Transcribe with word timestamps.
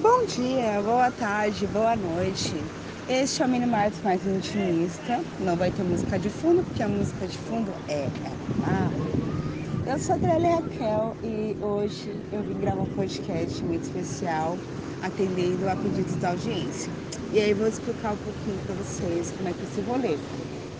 Bom 0.00 0.24
dia, 0.26 0.80
boa 0.80 1.10
tarde, 1.10 1.66
boa 1.66 1.96
noite. 1.96 2.54
Este 3.08 3.42
é 3.42 3.46
o 3.46 3.48
Mini 3.48 3.66
mais 3.66 3.92
intimista. 4.26 5.20
Não 5.40 5.56
vai 5.56 5.72
ter 5.72 5.82
música 5.82 6.16
de 6.20 6.30
fundo, 6.30 6.62
porque 6.62 6.84
a 6.84 6.88
música 6.88 7.26
de 7.26 7.36
fundo 7.36 7.72
é 7.88 8.08
a 8.64 9.90
Eu 9.90 9.98
sou 9.98 10.14
a 10.14 10.18
Adriele 10.18 10.46
Raquel 10.50 11.16
e 11.24 11.56
hoje 11.60 12.14
eu 12.32 12.44
vim 12.44 12.60
gravar 12.60 12.82
um 12.82 12.94
podcast 12.94 13.64
muito 13.64 13.82
especial, 13.82 14.56
atendendo 15.02 15.68
a 15.68 15.74
pedidos 15.74 16.14
da 16.16 16.28
audiência. 16.30 16.92
E 17.32 17.40
aí 17.40 17.52
vou 17.52 17.66
explicar 17.66 18.12
um 18.12 18.18
pouquinho 18.18 18.58
para 18.66 18.76
vocês 18.76 19.32
como 19.36 19.48
é 19.48 19.52
que 19.52 19.62
é 19.62 19.64
esse 19.64 19.80
rolê. 19.80 20.16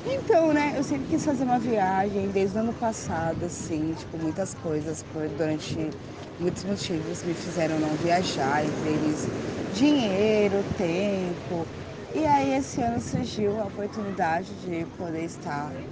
Então, 0.04 0.52
né, 0.52 0.78
eu 0.78 0.84
sempre 0.84 1.06
quis 1.08 1.24
fazer 1.24 1.44
uma 1.44 1.58
viagem 1.58 2.30
desde 2.30 2.56
o 2.56 2.60
ano 2.60 2.74
passado, 2.74 3.44
assim, 3.44 3.94
tipo, 3.94 4.16
muitas 4.18 4.54
coisas 4.54 5.02
por, 5.02 5.28
durante 5.28 5.94
muitos 6.38 6.64
motivos 6.64 7.22
me 7.24 7.34
fizeram 7.34 7.78
não 7.78 7.96
viajar, 7.96 8.64
entre 8.64 8.88
eles 8.90 9.28
dinheiro, 9.68 10.64
tempo. 10.64 11.68
E 12.12 12.24
aí 12.26 12.52
esse 12.54 12.80
ano 12.80 13.00
surgiu 13.00 13.58
a 13.60 13.66
oportunidade 13.66 14.56
de 14.60 14.86
poder 14.86 15.24
estar 15.24 15.84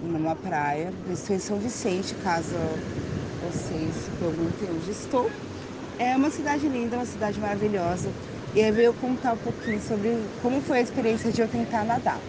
numa 0.00 0.36
praia, 0.36 0.94
estou 1.06 1.36
em 1.36 1.40
São 1.40 1.60
Vicente, 1.60 2.16
caso 2.16 2.56
vocês 3.38 4.10
perguntem 4.18 4.70
onde 4.70 4.90
estou. 4.90 5.34
É 5.98 6.16
uma 6.16 6.30
cidade 6.30 6.68
linda, 6.68 6.98
uma 6.98 7.06
cidade 7.06 7.40
maravilhosa. 7.40 8.16
E 8.54 8.62
aí 8.62 8.72
veio 8.72 8.94
contar 8.94 9.34
um 9.34 9.38
pouquinho 9.38 9.80
sobre 9.80 10.30
como 10.38 10.62
foi 10.62 10.78
a 10.78 10.82
experiência 10.82 11.32
de 11.32 11.40
eu 11.42 11.48
tentar 11.48 11.84
nadar. 11.84 12.24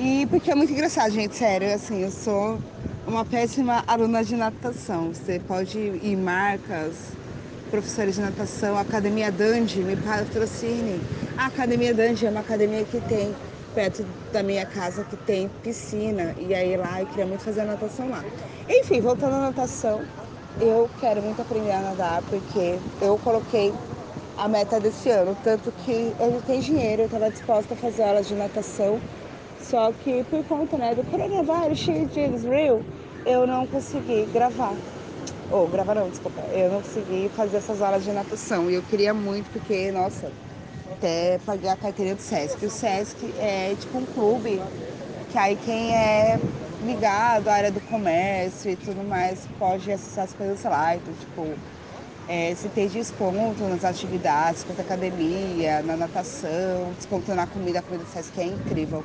E 0.00 0.26
porque 0.26 0.48
é 0.48 0.54
muito 0.54 0.72
engraçado, 0.72 1.10
gente, 1.10 1.34
sério, 1.34 1.74
assim, 1.74 2.04
eu 2.04 2.10
sou 2.12 2.60
uma 3.04 3.24
péssima 3.24 3.82
aluna 3.84 4.22
de 4.22 4.36
natação. 4.36 5.12
Você 5.12 5.40
pode 5.40 5.76
ir 5.76 6.16
marcas, 6.16 6.94
professores 7.68 8.14
de 8.14 8.20
natação, 8.20 8.78
Academia 8.78 9.32
Dandy, 9.32 9.80
me 9.80 9.96
patrocine. 9.96 11.00
A 11.36 11.46
Academia 11.46 11.92
Dandy 11.92 12.26
é 12.26 12.30
uma 12.30 12.38
academia 12.38 12.84
que 12.84 13.00
tem 13.08 13.34
perto 13.74 14.06
da 14.32 14.40
minha 14.40 14.64
casa 14.64 15.02
que 15.02 15.16
tem 15.16 15.50
piscina. 15.64 16.32
E 16.38 16.54
aí 16.54 16.76
lá 16.76 17.00
eu 17.00 17.06
queria 17.08 17.26
muito 17.26 17.42
fazer 17.42 17.64
natação 17.64 18.08
lá. 18.08 18.24
Enfim, 18.68 19.00
voltando 19.00 19.34
à 19.34 19.40
natação, 19.40 20.02
eu 20.60 20.88
quero 21.00 21.20
muito 21.22 21.42
aprender 21.42 21.72
a 21.72 21.80
nadar 21.80 22.22
porque 22.22 22.78
eu 23.02 23.18
coloquei 23.18 23.74
a 24.36 24.46
meta 24.46 24.78
desse 24.78 25.10
ano, 25.10 25.36
tanto 25.42 25.72
que 25.72 26.14
eu 26.20 26.30
não 26.30 26.40
tenho 26.40 26.62
dinheiro, 26.62 27.02
eu 27.02 27.06
estava 27.06 27.28
disposta 27.28 27.74
a 27.74 27.76
fazer 27.76 28.04
aulas 28.04 28.28
de 28.28 28.36
natação 28.36 29.00
só 29.70 29.92
que 29.92 30.24
por 30.24 30.42
conta 30.44 30.78
né, 30.78 30.94
do 30.94 31.04
coronavírus, 31.04 31.78
Jesus 31.78 32.44
real, 32.44 32.80
eu 33.26 33.46
não 33.46 33.66
consegui 33.66 34.26
gravar. 34.32 34.74
Ou 35.50 35.64
oh, 35.64 35.66
gravar 35.66 35.94
não, 35.94 36.08
desculpa. 36.08 36.40
Eu 36.52 36.70
não 36.70 36.80
consegui 36.80 37.30
fazer 37.36 37.58
essas 37.58 37.82
aulas 37.82 38.02
de 38.02 38.10
natação. 38.10 38.70
E 38.70 38.74
eu 38.74 38.82
queria 38.82 39.12
muito, 39.12 39.50
porque, 39.50 39.90
nossa, 39.92 40.30
até 40.90 41.38
paguei 41.44 41.68
a 41.68 41.76
carteira 41.76 42.14
do 42.14 42.20
Sesc. 42.20 42.64
O 42.64 42.70
Sesc 42.70 43.34
é 43.38 43.74
tipo 43.78 43.98
um 43.98 44.06
clube 44.06 44.60
que 45.30 45.36
aí 45.36 45.56
quem 45.56 45.94
é 45.94 46.38
ligado 46.84 47.48
à 47.48 47.54
área 47.54 47.70
do 47.70 47.80
comércio 47.82 48.70
e 48.70 48.76
tudo 48.76 49.06
mais 49.06 49.46
pode 49.58 49.92
acessar 49.92 50.24
as 50.24 50.32
coisas 50.32 50.62
lá. 50.64 50.96
Então, 50.96 51.12
tipo, 51.12 51.46
é, 52.26 52.54
se 52.54 52.68
tem 52.68 52.88
desconto 52.88 53.64
nas 53.64 53.84
atividades, 53.84 54.62
desconto 54.62 54.78
na 54.78 54.84
academia, 54.84 55.82
na 55.82 55.96
natação, 55.96 56.92
desconto 56.96 57.34
na 57.34 57.46
comida, 57.46 57.80
a 57.80 57.82
comida 57.82 58.04
do 58.04 58.10
Sesc 58.10 58.38
é 58.40 58.44
incrível. 58.44 59.04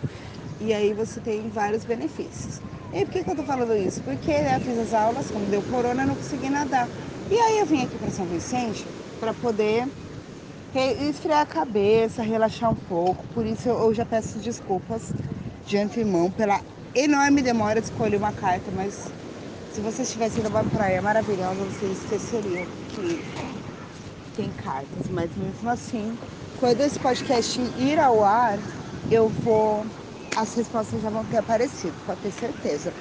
E 0.63 0.73
aí 0.73 0.93
você 0.93 1.19
tem 1.21 1.49
vários 1.49 1.85
benefícios. 1.85 2.61
E 2.91 3.05
por 3.05 3.11
que, 3.11 3.23
que 3.23 3.29
eu 3.31 3.35
tô 3.35 3.43
falando 3.45 3.75
isso? 3.75 4.01
Porque 4.03 4.31
né, 4.41 4.55
eu 4.55 4.61
fiz 4.61 4.77
as 4.77 4.93
aulas, 4.93 5.29
como 5.31 5.49
deu 5.49 5.63
corona, 5.63 6.03
eu 6.03 6.07
não 6.07 6.15
consegui 6.17 6.49
nadar. 6.49 6.89
E 7.29 7.35
aí 7.35 7.59
eu 7.59 7.65
vim 7.65 7.83
aqui 7.83 7.97
para 7.97 8.11
São 8.11 8.27
Vicente 8.27 8.89
para 9.19 9.33
poder 9.33 9.87
esfriar 11.09 11.41
a 11.41 11.45
cabeça, 11.45 12.21
relaxar 12.23 12.71
um 12.71 12.77
pouco. 12.77 13.27
Por 13.29 13.45
isso 13.45 13.69
eu 13.69 13.93
já 13.93 14.05
peço 14.05 14.39
desculpas 14.39 15.15
de 15.63 15.77
antemão 15.77 16.31
pela 16.31 16.63
enorme 16.95 17.41
demora 17.41 17.79
de 17.81 17.87
escolher 17.87 18.17
uma 18.17 18.33
carta, 18.33 18.71
mas 18.71 19.15
se 19.67 19.81
vocês 19.81 20.07
estivessem 20.09 20.43
numa 20.43 20.65
praia 20.65 21.01
maravilhosa, 21.01 21.65
vocês 21.65 21.99
esqueceriam 21.99 22.69
que 22.87 23.25
tem 24.33 24.53
cartas. 24.53 25.07
Mas 25.09 25.35
mesmo 25.35 25.69
assim, 25.69 26.19
quando 26.55 26.81
esse 26.81 26.99
podcast 26.99 27.59
ir 27.61 27.99
ao 27.99 28.23
ar, 28.23 28.59
eu 29.09 29.29
vou 29.29 29.85
as 30.35 30.53
respostas 30.55 31.01
já 31.01 31.09
vão 31.09 31.23
ter 31.25 31.37
aparecido, 31.37 31.93
pode 32.05 32.21
ter 32.21 32.31
certeza. 32.31 32.93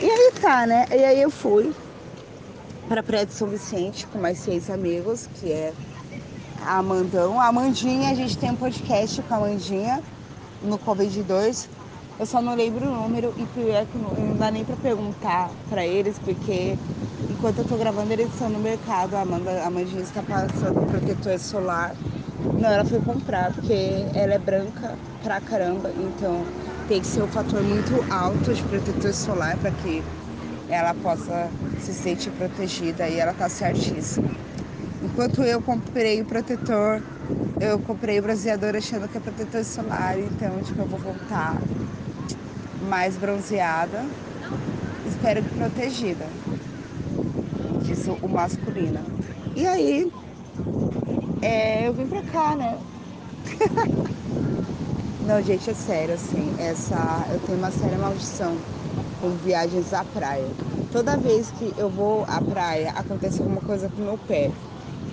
E 0.00 0.08
aí 0.08 0.32
tá, 0.40 0.66
né? 0.66 0.86
E 0.90 1.04
aí 1.04 1.22
eu 1.22 1.30
fui 1.30 1.74
para 2.88 3.02
Praia 3.02 3.26
de 3.26 3.34
São 3.34 3.48
Vicente 3.48 4.06
com 4.06 4.18
mais 4.18 4.38
seis 4.38 4.70
amigos, 4.70 5.28
que 5.34 5.52
é 5.52 5.72
a 6.64 6.78
Amandão. 6.78 7.40
A 7.40 7.46
Amandinha, 7.46 8.10
a 8.10 8.14
gente 8.14 8.36
tem 8.38 8.50
um 8.50 8.56
podcast 8.56 9.20
com 9.22 9.34
a 9.34 9.36
Amandinha 9.38 10.02
no 10.62 10.78
Covid 10.78 11.22
2. 11.22 11.68
Eu 12.18 12.26
só 12.26 12.40
não 12.40 12.54
lembro 12.54 12.86
o 12.86 12.94
número 12.94 13.32
e 13.36 13.46
pior 13.46 13.86
que 13.86 13.98
não 13.98 14.36
dá 14.36 14.50
nem 14.50 14.64
para 14.64 14.76
perguntar 14.76 15.50
para 15.68 15.86
eles, 15.86 16.18
porque 16.18 16.76
enquanto 17.30 17.58
eu 17.58 17.64
tô 17.64 17.76
gravando 17.76 18.12
eles 18.12 18.28
estão 18.32 18.48
no 18.48 18.58
mercado. 18.58 19.14
A 19.14 19.20
Amanda, 19.20 19.50
a 19.62 19.66
Amandinha 19.66 20.02
está 20.02 20.22
passando 20.22 20.86
protetor 20.90 21.38
solar. 21.38 21.94
Não, 22.58 22.68
ela 22.68 22.84
foi 22.84 23.00
comprar, 23.00 23.52
porque 23.52 24.06
ela 24.14 24.34
é 24.34 24.38
branca 24.38 24.96
pra 25.22 25.40
caramba, 25.40 25.90
então 25.90 26.44
tem 26.88 27.00
que 27.02 27.06
ser 27.06 27.22
um 27.22 27.28
fator 27.28 27.62
muito 27.62 27.94
alto 28.10 28.54
de 28.54 28.64
protetor 28.64 29.12
solar 29.14 29.58
para 29.58 29.70
que 29.72 30.02
ela 30.68 30.94
possa 30.94 31.50
se 31.80 31.94
sentir 31.94 32.32
protegida 32.32 33.08
e 33.08 33.18
ela 33.18 33.34
tá 33.34 33.48
certíssima. 33.48 34.30
Enquanto 35.02 35.42
eu 35.44 35.62
comprei 35.62 36.20
o 36.22 36.26
protetor, 36.26 37.02
eu 37.60 37.80
comprei 37.80 38.18
o 38.18 38.22
bronzeador 38.22 38.76
achando 38.76 39.08
que 39.08 39.18
é 39.18 39.20
protetor 39.20 39.64
solar, 39.64 40.18
então 40.18 40.62
tipo, 40.62 40.80
eu 40.82 40.86
vou 40.86 40.98
voltar 40.98 41.62
mais 42.80 43.16
bronzeada, 43.18 44.02
espero 45.04 45.42
que 45.42 45.52
protegida. 45.52 46.26
Disse 47.84 48.10
o 48.10 48.28
masculino. 48.28 49.00
E 49.54 49.66
aí, 49.66 50.12
é, 51.40 51.88
eu 51.88 51.94
vim 51.94 52.08
pra 52.08 52.22
cá, 52.22 52.56
né? 52.56 52.78
Não, 55.28 55.42
gente, 55.42 55.68
é 55.68 55.74
sério, 55.74 56.14
assim, 56.14 56.50
essa. 56.56 57.28
Eu 57.30 57.38
tenho 57.40 57.58
uma 57.58 57.70
séria 57.70 57.98
maldição 57.98 58.56
com 59.20 59.28
viagens 59.36 59.92
à 59.92 60.02
praia. 60.02 60.48
Toda 60.90 61.18
vez 61.18 61.50
que 61.50 61.74
eu 61.76 61.90
vou 61.90 62.24
à 62.26 62.40
praia, 62.40 62.88
acontece 62.96 63.38
alguma 63.42 63.60
coisa 63.60 63.90
com 63.90 64.00
meu 64.00 64.16
pé. 64.16 64.50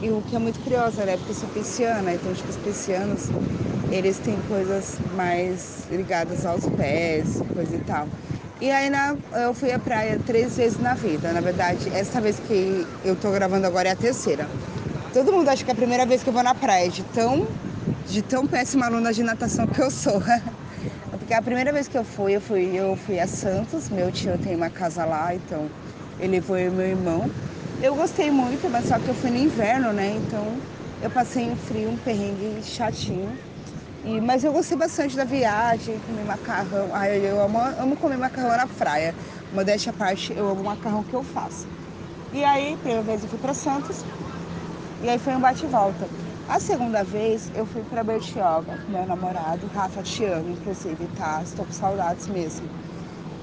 E 0.01 0.09
o 0.09 0.21
que 0.21 0.37
é 0.37 0.39
muito 0.39 0.61
curioso, 0.61 1.01
né? 1.01 1.17
Porque 1.17 1.31
eu 1.31 1.35
sou 1.35 1.49
pisciana, 1.49 2.13
então 2.13 2.33
tipo, 2.33 2.49
os 2.49 2.55
piscianos, 2.55 3.29
eles 3.91 4.17
têm 4.19 4.39
coisas 4.47 4.97
mais 5.13 5.85
ligadas 5.91 6.45
aos 6.45 6.65
pés, 6.77 7.43
coisa 7.53 7.75
e 7.75 7.79
tal. 7.79 8.07
E 8.61 8.71
aí 8.71 8.89
na, 8.89 9.17
eu 9.43 9.53
fui 9.53 9.73
à 9.73 9.79
praia 9.79 10.17
três 10.25 10.55
vezes 10.55 10.79
na 10.79 10.93
vida. 10.93 11.33
Na 11.33 11.41
verdade, 11.41 11.89
essa 11.93 12.21
vez 12.21 12.39
que 12.39 12.87
eu 13.03 13.17
tô 13.17 13.31
gravando 13.31 13.67
agora 13.67 13.89
é 13.89 13.91
a 13.91 13.97
terceira. 13.97 14.47
Todo 15.13 15.33
mundo 15.33 15.49
acha 15.49 15.61
que 15.61 15.71
é 15.71 15.73
a 15.73 15.75
primeira 15.75 16.05
vez 16.05 16.23
que 16.23 16.29
eu 16.29 16.33
vou 16.33 16.41
na 16.43 16.55
praia, 16.55 16.89
de 16.89 17.03
tão 17.03 17.45
de 18.07 18.21
tão 18.21 18.45
péssima 18.45 18.85
aluna 18.85 19.11
de 19.11 19.23
natação 19.23 19.67
que 19.67 19.81
eu 19.81 19.89
sou. 19.89 20.21
Porque 21.11 21.33
a 21.33 21.41
primeira 21.41 21.71
vez 21.71 21.87
que 21.87 21.97
eu 21.97 22.03
fui, 22.03 22.35
eu 22.35 22.41
fui, 22.41 22.75
eu 22.75 22.95
fui 22.95 23.19
a 23.19 23.27
Santos, 23.27 23.89
meu 23.89 24.11
tio 24.11 24.37
tem 24.37 24.55
uma 24.55 24.69
casa 24.69 25.05
lá, 25.05 25.33
então 25.33 25.69
ele 26.19 26.41
foi 26.41 26.69
meu 26.69 26.85
irmão. 26.85 27.29
Eu 27.81 27.95
gostei 27.95 28.29
muito, 28.31 28.69
mas 28.69 28.85
só 28.85 28.99
que 28.99 29.09
eu 29.09 29.15
fui 29.15 29.29
no 29.29 29.37
inverno, 29.37 29.91
né? 29.91 30.15
Então 30.15 30.45
eu 31.01 31.09
passei 31.09 31.49
um 31.49 31.55
frio, 31.55 31.89
um 31.89 31.97
perrengue 31.97 32.61
chatinho. 32.63 33.31
E, 34.03 34.21
mas 34.21 34.43
eu 34.43 34.53
gostei 34.53 34.77
bastante 34.77 35.15
da 35.15 35.23
viagem, 35.23 35.99
comi 35.99 36.23
macarrão. 36.23 36.89
Ai, 36.93 37.17
eu 37.25 37.41
amo, 37.41 37.59
amo 37.79 37.95
comer 37.95 38.17
macarrão 38.17 38.55
na 38.55 38.67
praia. 38.67 39.15
Modéstia 39.51 39.91
à 39.91 39.93
parte, 39.93 40.33
eu 40.37 40.47
amo 40.47 40.61
o 40.61 40.65
macarrão 40.65 41.03
que 41.03 41.15
eu 41.15 41.23
faço. 41.23 41.65
E 42.31 42.43
aí, 42.43 42.77
primeira 42.77 43.01
vez 43.01 43.23
eu 43.23 43.29
fui 43.29 43.39
para 43.39 43.53
Santos, 43.53 44.03
e 45.01 45.09
aí 45.09 45.17
foi 45.17 45.35
um 45.35 45.39
bate-volta. 45.39 46.07
A 46.47 46.59
segunda 46.59 47.03
vez 47.03 47.51
eu 47.55 47.65
fui 47.65 47.83
para 47.83 48.03
Bertioga 48.03 48.77
meu 48.87 49.03
namorado, 49.07 49.65
Rafa 49.73 50.03
te 50.03 50.23
amo, 50.25 50.51
inclusive, 50.51 51.07
tá? 51.17 51.41
Estou 51.43 51.65
com 51.65 51.71
saudades 51.71 52.27
mesmo. 52.27 52.69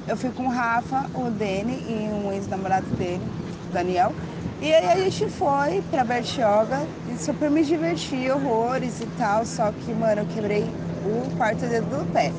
Eu 0.06 0.16
fui 0.16 0.30
com 0.30 0.46
o 0.46 0.48
Rafa, 0.48 1.10
o 1.12 1.28
Dene 1.28 1.82
e 1.88 2.08
um 2.10 2.32
ex-namorado 2.32 2.86
dele, 2.94 3.24
Daniel. 3.72 4.12
E 4.60 4.72
aí 4.72 4.92
a 4.92 4.96
gente 4.96 5.28
foi 5.30 5.82
pra 5.90 6.04
Bertioga 6.04 6.86
e 7.08 7.16
super 7.16 7.50
me 7.50 7.64
diverti, 7.64 8.30
horrores 8.30 9.00
e 9.00 9.06
tal. 9.18 9.44
Só 9.44 9.72
que, 9.72 9.92
mano, 9.92 10.20
eu 10.22 10.26
quebrei 10.26 10.72
o 11.04 11.36
quarto 11.36 11.66
dedo 11.66 11.88
do 11.88 12.06
pé. 12.12 12.32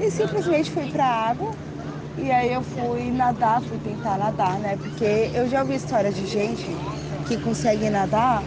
E 0.00 0.10
simplesmente 0.10 0.70
fui 0.70 0.90
pra 0.90 1.04
água. 1.04 1.50
E 2.16 2.30
aí 2.32 2.50
eu 2.52 2.62
fui 2.62 3.10
nadar, 3.10 3.60
fui 3.60 3.78
tentar 3.78 4.16
nadar, 4.16 4.58
né? 4.58 4.76
Porque 4.76 5.30
eu 5.34 5.46
já 5.48 5.60
ouvi 5.60 5.74
história 5.74 6.10
de 6.10 6.26
gente 6.26 6.66
que 7.26 7.36
consegue 7.36 7.90
nadar 7.90 8.42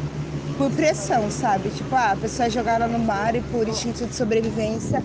por 0.61 0.69
pressão, 0.73 1.31
sabe? 1.31 1.71
Tipo, 1.71 1.95
ah, 1.95 2.11
a 2.11 2.15
pessoa 2.15 2.45
é 2.45 2.49
jogada 2.51 2.87
no 2.87 2.99
mar 2.99 3.35
e 3.35 3.41
por 3.41 3.67
instinto 3.67 4.05
de 4.05 4.15
sobrevivência 4.15 5.01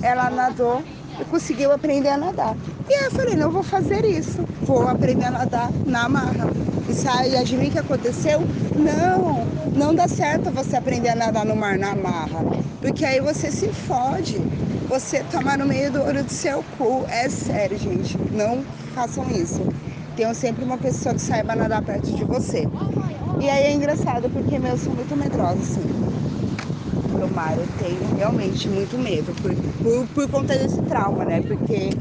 ela 0.00 0.30
nadou 0.30 0.84
e 1.20 1.24
conseguiu 1.24 1.72
aprender 1.72 2.10
a 2.10 2.16
nadar. 2.16 2.56
E 2.88 2.94
aí 2.94 3.06
eu 3.06 3.10
falei, 3.10 3.34
não 3.34 3.50
vou 3.50 3.64
fazer 3.64 4.04
isso, 4.04 4.44
vou 4.62 4.86
aprender 4.86 5.24
a 5.24 5.30
nadar 5.32 5.68
na 5.84 6.08
marra. 6.08 6.48
E 6.88 6.94
sai, 6.94 7.36
adivinha 7.36 7.70
o 7.70 7.72
que 7.72 7.78
aconteceu? 7.80 8.40
Não, 8.76 9.44
não 9.74 9.92
dá 9.92 10.06
certo 10.06 10.52
você 10.52 10.76
aprender 10.76 11.08
a 11.08 11.16
nadar 11.16 11.44
no 11.44 11.56
mar 11.56 11.76
na 11.76 11.96
marra, 11.96 12.46
porque 12.80 13.04
aí 13.04 13.20
você 13.20 13.50
se 13.50 13.72
fode. 13.72 14.38
Você 14.88 15.24
toma 15.24 15.56
no 15.56 15.66
meio 15.66 15.90
do 15.90 16.02
olho 16.02 16.24
do 16.24 16.30
seu 16.30 16.62
cu. 16.78 17.04
É 17.08 17.28
sério, 17.28 17.76
gente. 17.78 18.16
Não 18.32 18.64
façam 18.94 19.28
isso. 19.28 19.60
Tenham 20.14 20.34
sempre 20.34 20.64
uma 20.64 20.78
pessoa 20.78 21.14
que 21.14 21.20
saiba 21.20 21.56
nadar 21.56 21.82
perto 21.82 22.12
de 22.12 22.24
você. 22.24 22.68
E 23.40 23.48
aí 23.50 23.64
é 23.64 23.72
engraçado 23.72 24.30
porque 24.30 24.54
eu 24.56 24.78
sou 24.78 24.94
muito 24.94 25.16
medrosa, 25.16 25.62
assim. 25.62 25.96
No 27.12 27.28
mar 27.28 27.58
eu 27.58 27.68
tenho 27.68 28.12
realmente 28.12 28.70
muito 28.70 28.96
medo 28.98 29.34
por, 29.34 29.52
por, 29.80 30.08
por 30.10 30.28
conta 30.28 30.56
desse 30.56 30.80
trauma, 30.82 31.24
né? 31.26 31.40
Porque 31.42 31.96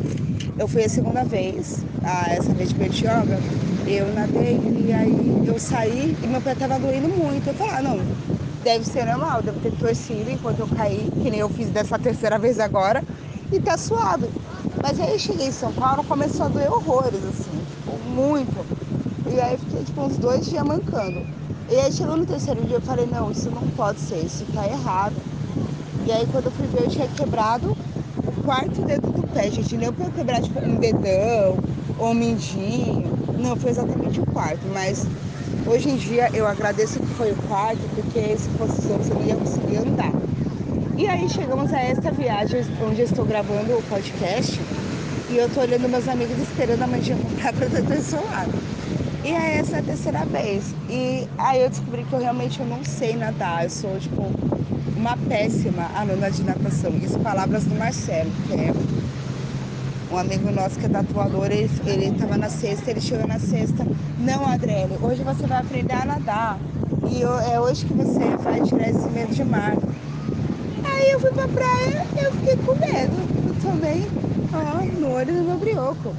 eu 0.58 0.68
fui 0.68 0.84
a 0.84 0.90
segunda 0.90 1.26
vez, 1.26 1.86
a, 2.04 2.30
essa 2.34 2.54
vez 2.56 2.70
de 2.70 2.76
Bertioga, 2.78 3.44
eu 3.86 4.12
nadei 4.14 4.88
e 4.88 4.94
aí 4.94 5.40
eu 5.46 5.60
saí 5.60 6.18
e 6.22 6.28
meu 6.28 6.42
pé 6.44 6.56
tava 6.56 6.80
doendo 6.80 7.10
muito. 7.10 7.50
Eu 7.50 7.56
falei, 7.56 7.74
ah, 7.76 7.82
não, 7.84 8.10
deve 8.62 8.86
ser 8.86 9.06
normal, 9.06 9.44
devo 9.44 9.60
ter 9.60 9.74
torcido 9.74 10.30
enquanto 10.32 10.60
eu 10.60 10.70
caí, 10.70 11.14
que 11.20 11.32
nem 11.32 11.40
eu 11.42 11.50
fiz 11.50 11.72
dessa 11.72 12.00
terceira 12.00 12.40
vez 12.40 12.60
agora, 12.60 13.04
e 13.52 13.62
tá 13.62 13.78
suado. 13.78 14.36
Mas 14.82 15.00
aí 15.00 15.20
cheguei 15.20 15.48
em 15.48 15.52
São 15.54 15.74
Paulo, 15.76 16.04
começou 16.06 16.46
a 16.48 16.50
doer 16.50 16.72
horrores, 16.72 17.24
assim, 17.26 17.66
tipo, 17.66 18.00
muito. 18.00 18.68
E 19.32 19.40
aí 19.40 19.58
fiquei 19.58 19.84
tipo 19.84 20.02
uns 20.02 20.18
dois 20.18 20.50
dias 20.50 20.64
mancando. 20.64 21.22
E 21.70 21.76
aí 21.76 21.92
chegou 21.92 22.18
no 22.18 22.26
terceiro 22.26 22.66
dia 22.66 22.78
eu 22.78 22.82
falei, 22.82 23.06
não, 23.06 23.32
isso 23.32 23.50
não 23.52 23.62
pode 23.70 24.00
ser, 24.00 24.26
isso 24.26 24.44
tá 24.54 24.66
errado. 24.68 25.16
E 26.06 26.12
aí 26.12 26.26
quando 26.32 26.46
eu 26.46 26.52
fui 26.52 26.66
ver 26.68 26.86
eu 26.86 26.90
tinha 26.90 27.08
quebrado 27.08 27.78
o 28.26 28.44
quarto 28.44 28.82
dedo 28.82 29.12
do 29.12 29.28
pé, 29.32 29.52
gente. 29.52 29.78
Nem 29.78 29.92
pra 29.92 30.08
eu 30.08 30.12
quebrar 30.12 30.42
tipo 30.42 30.60
um 30.60 30.76
dedão 30.76 31.58
ou 32.00 32.08
um 32.10 32.14
mindinho. 32.16 33.08
Não, 33.38 33.56
foi 33.56 33.70
exatamente 33.70 34.20
o 34.20 34.26
quarto, 34.26 34.66
mas 34.74 35.06
hoje 35.68 35.90
em 35.90 35.98
dia 35.98 36.30
eu 36.34 36.48
agradeço 36.48 37.00
que 37.00 37.14
foi 37.14 37.32
o 37.32 37.36
quarto, 37.48 37.82
porque 37.94 38.36
se 38.36 38.50
fosse 38.58 38.80
os 38.80 38.90
outros 38.90 39.10
eu 39.10 39.16
não 39.16 39.26
ia 39.26 39.36
conseguir 39.36 39.78
andar. 39.78 40.12
E 40.98 41.08
aí 41.08 41.30
chegamos 41.30 41.72
a 41.72 41.80
esta 41.80 42.12
viagem 42.12 42.62
onde 42.82 43.02
eu 43.02 43.06
estou 43.06 43.26
gravando 43.26 43.78
o 43.78 43.84
podcast 43.84 44.60
e 45.30 45.38
eu 45.38 45.48
tô 45.50 45.62
olhando 45.62 45.88
meus 45.88 46.08
amigos 46.08 46.40
esperando 46.40 46.82
a 46.82 46.88
mandinha 46.88 47.16
comprar 47.16 47.54
protetor 47.54 48.02
solar. 48.02 48.48
E 49.24 49.36
aí 49.36 49.58
essa 49.60 49.78
é 49.78 49.80
a 49.80 49.84
terceira 49.84 50.26
vez. 50.26 50.64
E 50.90 51.28
aí 51.38 51.62
eu 51.62 51.70
descobri 51.70 52.04
que 52.06 52.14
eu 52.14 52.20
realmente 52.20 52.60
eu 52.60 52.66
não 52.66 52.84
sei 52.84 53.16
nadar. 53.16 53.66
Eu 53.66 53.70
sou, 53.70 54.00
tipo, 54.00 54.22
uma 54.98 55.18
péssima 55.18 55.84
aluna 55.94 56.32
de 56.32 56.42
natação. 56.44 56.92
Isso 56.98 57.20
palavras 57.20 57.66
do 57.66 57.76
Marcelo, 57.76 58.32
que 58.48 58.54
é 58.54 58.72
um 60.12 60.18
amigo 60.18 60.50
nosso 60.52 60.80
que 60.80 60.86
é 60.86 60.90
tatuador, 60.90 61.46
ele, 61.52 61.70
ele 61.86 62.18
tava 62.18 62.38
na 62.38 62.50
sexta, 62.50 62.90
ele 62.92 63.02
chegou 63.02 63.28
na 63.28 63.40
sexta. 63.40 63.86
Não, 64.20 64.48
Adriele, 64.48 64.98
hoje 65.02 65.22
você 65.24 65.46
vai 65.46 65.60
aprender 65.60 65.94
a 65.94 66.06
nadar. 66.06 66.58
E 67.08 67.22
eu, 67.22 67.40
é 67.40 67.60
hoje 67.60 67.86
que 67.86 67.94
você 67.94 68.36
vai 68.44 68.62
tirar 68.62 68.90
esse 68.90 69.08
medo 69.10 69.34
de 69.34 69.44
mar. 69.44 69.78
Aí 70.84 71.12
eu 71.12 71.20
fui 71.20 71.32
pra 71.32 71.48
praia 71.48 72.08
e 72.16 72.26
eu 72.26 72.32
fiquei 72.34 72.56
com 72.58 72.74
medo. 72.76 73.14
Eu 73.48 73.62
tomei 73.62 74.04
ó, 74.54 75.00
no 75.00 75.14
olho 75.14 75.34
do 75.34 75.44
meu 75.44 75.58
brioco. 75.58 76.16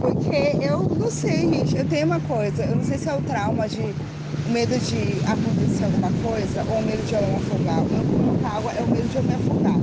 Porque 0.00 0.34
eu 0.60 0.88
não 0.94 1.10
sei, 1.10 1.48
gente. 1.48 1.76
Eu 1.76 1.86
tenho 1.86 2.06
uma 2.06 2.20
coisa, 2.20 2.64
eu 2.66 2.76
não 2.76 2.84
sei 2.84 2.98
se 2.98 3.08
é 3.08 3.14
o 3.14 3.22
trauma 3.22 3.68
de 3.68 3.96
o 4.44 4.50
medo 4.50 4.78
de 4.80 5.20
acontecer 5.24 5.84
alguma 5.84 6.12
coisa 6.12 6.64
ou 6.66 6.78
o 6.78 6.82
medo 6.82 7.02
de 7.04 7.14
eu 7.14 7.26
me 7.26 7.34
afogar. 7.36 7.84
O 7.84 7.88
meu 7.88 8.04
com 8.06 8.38
água 8.42 8.72
é 8.72 8.82
o 8.82 8.88
medo 8.88 9.08
de 9.08 9.16
eu 9.18 9.24
me 9.24 9.34
afogar. 9.34 9.82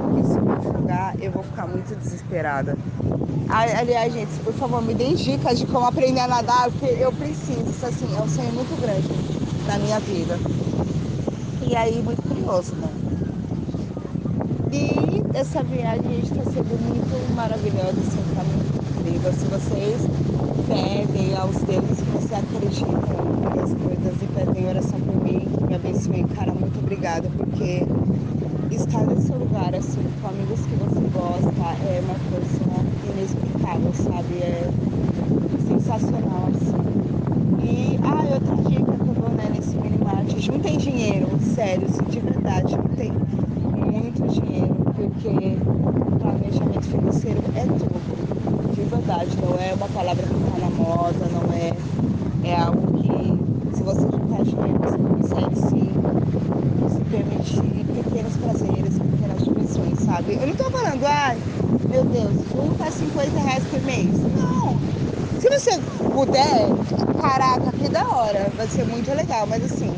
Porque 0.00 0.24
se 0.24 0.38
eu 0.38 0.44
me 0.44 0.54
afogar, 0.56 1.14
eu 1.18 1.32
vou 1.32 1.44
ficar 1.44 1.66
muito 1.66 1.96
desesperada. 1.96 2.80
Aliás, 3.48 4.12
gente, 4.12 4.40
por 4.42 4.54
favor, 4.54 4.82
me 4.82 4.94
deem 4.94 5.14
dicas 5.16 5.58
de 5.58 5.66
como 5.66 5.86
aprender 5.86 6.20
a 6.20 6.28
nadar, 6.28 6.70
porque 6.70 6.86
eu 6.86 7.14
preciso. 7.14 7.72
Isso 7.72 7.86
assim, 7.86 8.16
é 8.16 8.22
um 8.22 8.28
sonho 8.28 8.52
muito 8.52 8.76
grande 8.78 9.20
na 9.64 9.78
minha 9.78 10.00
vida. 10.00 10.44
E 11.60 11.74
aí, 11.76 12.02
muito 12.02 12.22
curioso, 12.22 12.76
né? 12.76 12.96
E 14.70 15.26
essa 15.32 15.62
viagem 15.64 16.20
está 16.20 16.44
sendo 16.44 16.78
muito 16.78 17.28
maravilhosa, 17.28 18.00
assim, 18.00 18.28
tá 18.30 18.44
muito 18.44 18.75
incrível. 19.16 19.32
Se 19.32 19.46
vocês 19.46 20.02
pedem 20.68 21.34
aos 21.36 21.56
deuses 21.62 22.02
que 22.02 22.10
você 22.10 22.34
acredita 22.34 23.16
as 23.62 23.72
coisas 23.74 24.22
e 24.22 24.26
pedem 24.26 24.68
oração 24.68 25.00
por 25.00 25.24
mim, 25.24 25.42
me 25.66 25.74
abençoe, 25.74 26.24
cara, 26.34 26.52
muito 26.52 26.78
obrigada, 26.78 27.28
porque 27.36 27.82
estar 28.70 29.04
nesse 29.06 29.32
lugar, 29.32 29.74
assim, 29.74 30.02
com 30.20 30.28
amigos 30.28 30.60
que 30.60 30.74
você 30.74 31.00
gosta, 31.12 31.48
é 31.88 32.00
uma 32.00 32.14
coisa 32.30 32.60
inexplicável, 33.10 33.92
sabe? 33.94 34.34
É 34.42 34.68
sensacional, 35.66 36.48
assim. 36.50 36.76
E, 37.64 37.98
ah, 38.04 38.24
outra 38.34 38.56
dica 38.68 38.92
que 38.92 39.08
eu 39.08 39.14
dou, 39.14 39.30
né, 39.30 39.50
nesse 39.54 39.76
minimart, 39.76 40.28
juntem 40.38 40.76
dinheiro, 40.76 41.26
sério, 41.54 41.86
assim, 41.86 42.04
de 42.04 42.20
verdade, 42.20 42.72
juntem 42.72 43.12
muito 43.12 44.22
dinheiro, 44.28 44.74
porque 44.94 45.56
planejamento 46.20 46.86
financeiro 46.88 47.40
é 47.54 47.64
tudo, 47.64 48.35
de 48.76 48.84
verdade, 48.84 49.38
não 49.40 49.58
é 49.58 49.72
uma 49.72 49.88
palavra 49.88 50.26
que 50.26 50.34
tá 50.34 50.58
na 50.58 50.68
moda, 50.68 51.26
não 51.32 51.50
é, 51.50 51.72
é 52.44 52.54
algo 52.54 52.92
que, 53.00 53.40
se 53.74 53.82
você 53.82 54.02
juntar 54.02 54.42
dinheiro, 54.42 54.78
você 54.84 54.98
consegue 54.98 55.56
sim 55.56 55.94
se 56.86 57.02
permitir 57.04 57.86
pequenos 57.86 58.36
prazeres, 58.36 58.98
pequenas 58.98 59.42
diversões, 59.42 59.98
sabe? 60.02 60.34
Eu 60.34 60.46
não 60.46 60.54
tô 60.54 60.70
falando, 60.70 61.06
ai, 61.06 61.38
meu 61.88 62.04
Deus, 62.04 62.34
junta 62.52 62.90
50 62.90 63.40
reais 63.40 63.64
por 63.64 63.80
mês. 63.80 64.18
Não. 64.34 64.78
Se 65.40 65.48
você 65.48 65.80
puder, 66.12 66.68
caraca, 67.18 67.72
que 67.72 67.88
da 67.88 68.04
hora, 68.14 68.50
vai 68.54 68.68
ser 68.68 68.84
muito 68.84 69.10
legal, 69.14 69.46
mas 69.46 69.64
assim, 69.64 69.96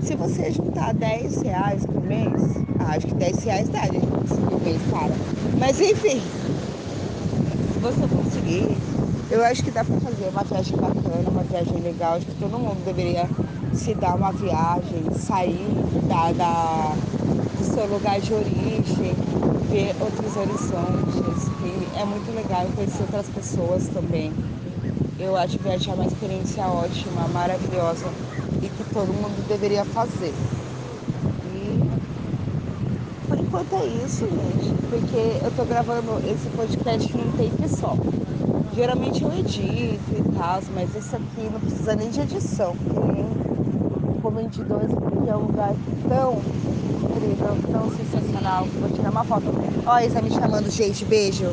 se 0.00 0.14
você 0.14 0.50
juntar 0.50 0.94
10 0.94 1.42
reais 1.42 1.84
por 1.84 2.02
mês, 2.02 2.40
ah, 2.80 2.92
acho 2.94 3.06
que 3.06 3.14
10 3.14 3.44
reais 3.44 3.68
dá, 3.68 3.82
gente, 3.82 4.08
por 4.48 4.62
mês, 4.62 4.82
cara. 4.90 5.14
Mas 5.58 5.78
enfim, 5.78 6.22
se 6.22 6.77
você 7.92 8.06
conseguir, 8.06 8.76
eu 9.30 9.42
acho 9.44 9.64
que 9.64 9.70
dá 9.70 9.82
pra 9.82 9.96
fazer 10.00 10.28
uma 10.28 10.44
viagem 10.44 10.76
bacana, 10.76 11.30
uma 11.30 11.42
viagem 11.42 11.80
legal. 11.80 12.14
Acho 12.14 12.26
que 12.26 12.34
todo 12.34 12.58
mundo 12.58 12.84
deveria 12.84 13.26
se 13.72 13.94
dar 13.94 14.14
uma 14.14 14.30
viagem, 14.32 15.04
sair 15.14 15.68
da, 16.06 16.32
da 16.32 16.94
do 17.58 17.64
seu 17.64 17.86
lugar 17.86 18.20
de 18.20 18.34
origem, 18.34 19.14
ver 19.70 19.94
outros 20.00 20.36
horizontes. 20.36 21.48
E 21.64 21.98
é 21.98 22.04
muito 22.04 22.34
legal 22.34 22.66
conhecer 22.74 23.02
outras 23.02 23.28
pessoas 23.28 23.88
também. 23.88 24.32
Eu 25.18 25.34
acho 25.36 25.58
viajar 25.58 25.92
é 25.92 25.94
uma 25.94 26.04
experiência 26.04 26.64
ótima, 26.64 27.26
maravilhosa 27.28 28.06
e 28.62 28.68
que 28.68 28.84
todo 28.92 29.08
mundo 29.08 29.48
deveria 29.48 29.84
fazer. 29.86 30.32
Enquanto 33.48 33.76
é 33.76 33.86
isso, 34.04 34.26
gente, 34.26 34.74
porque 34.90 35.42
eu 35.42 35.50
tô 35.56 35.64
gravando 35.64 36.18
esse 36.30 36.50
podcast 36.50 37.16
num 37.16 37.32
take 37.32 37.66
só. 37.80 37.96
Geralmente 38.74 39.24
eu 39.24 39.32
edito 39.32 40.12
e 40.12 40.36
tal, 40.36 40.60
mas 40.74 40.94
esse 40.94 41.16
aqui 41.16 41.48
não 41.50 41.58
precisa 41.58 41.96
nem 41.96 42.10
de 42.10 42.20
edição, 42.20 42.76
porque 42.76 43.08
de 44.50 44.62
dois, 44.64 44.92
porque 44.92 45.30
é 45.30 45.34
um 45.34 45.46
lugar 45.46 45.74
tão 46.06 46.34
incrível, 47.02 47.56
tão 47.72 47.90
sensacional, 47.96 48.64
que 48.64 48.76
vou 48.76 48.90
tirar 48.90 49.10
uma 49.10 49.24
foto. 49.24 49.46
Olha, 49.86 50.04
está 50.04 50.20
me 50.20 50.30
chamando, 50.30 50.70
gente, 50.70 51.06
beijo. 51.06 51.46